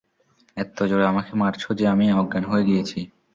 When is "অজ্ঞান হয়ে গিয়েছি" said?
2.13-2.99